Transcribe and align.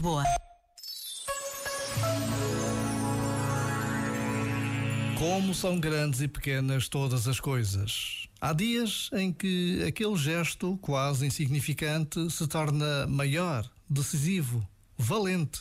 Lisboa. 0.00 0.24
Como 5.18 5.54
são 5.54 5.78
grandes 5.78 6.22
e 6.22 6.28
pequenas 6.28 6.88
todas 6.88 7.28
as 7.28 7.38
coisas. 7.38 8.26
Há 8.40 8.54
dias 8.54 9.10
em 9.12 9.30
que 9.30 9.84
aquele 9.86 10.16
gesto 10.16 10.78
quase 10.78 11.26
insignificante 11.26 12.30
se 12.30 12.46
torna 12.46 13.06
maior, 13.06 13.70
decisivo, 13.90 14.66
valente. 14.96 15.60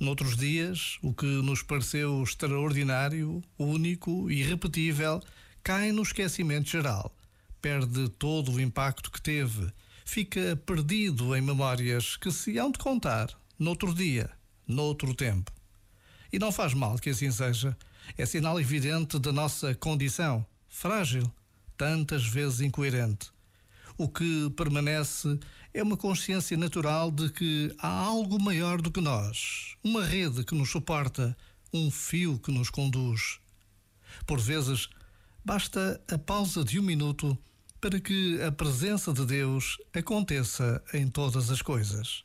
Noutros 0.00 0.38
dias, 0.38 0.96
o 1.02 1.12
que 1.12 1.26
nos 1.26 1.62
pareceu 1.62 2.22
extraordinário, 2.22 3.42
único 3.58 4.30
e 4.30 4.40
irrepetível 4.40 5.20
cai 5.62 5.92
no 5.92 6.00
esquecimento 6.00 6.70
geral. 6.70 7.14
Perde 7.60 8.08
todo 8.08 8.52
o 8.52 8.60
impacto 8.60 9.10
que 9.10 9.20
teve. 9.20 9.70
Fica 10.06 10.56
perdido 10.64 11.36
em 11.36 11.42
memórias 11.42 12.16
que 12.16 12.32
se 12.32 12.58
hão 12.58 12.70
de 12.70 12.78
contar 12.78 13.38
noutro 13.60 13.94
dia, 13.94 14.30
noutro 14.66 15.14
tempo. 15.14 15.52
E 16.32 16.38
não 16.38 16.50
faz 16.50 16.72
mal 16.72 16.98
que 16.98 17.10
assim 17.10 17.30
seja. 17.30 17.76
É 18.16 18.24
sinal 18.24 18.58
evidente 18.58 19.18
da 19.18 19.30
nossa 19.30 19.74
condição, 19.74 20.46
frágil, 20.66 21.30
tantas 21.76 22.24
vezes 22.24 22.62
incoerente. 22.62 23.30
O 23.98 24.08
que 24.08 24.48
permanece 24.56 25.38
é 25.74 25.82
uma 25.82 25.96
consciência 25.96 26.56
natural 26.56 27.10
de 27.10 27.28
que 27.28 27.70
há 27.78 27.88
algo 27.88 28.42
maior 28.42 28.80
do 28.80 28.90
que 28.90 29.00
nós, 29.00 29.76
uma 29.84 30.02
rede 30.02 30.42
que 30.42 30.54
nos 30.54 30.70
suporta, 30.70 31.36
um 31.70 31.90
fio 31.90 32.38
que 32.38 32.50
nos 32.50 32.70
conduz. 32.70 33.40
Por 34.26 34.40
vezes, 34.40 34.88
basta 35.44 36.02
a 36.10 36.16
pausa 36.16 36.64
de 36.64 36.80
um 36.80 36.82
minuto 36.82 37.36
para 37.78 38.00
que 38.00 38.40
a 38.42 38.50
presença 38.50 39.12
de 39.12 39.26
Deus 39.26 39.76
aconteça 39.92 40.82
em 40.94 41.06
todas 41.06 41.50
as 41.50 41.60
coisas. 41.60 42.24